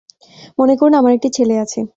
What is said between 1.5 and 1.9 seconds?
আছে।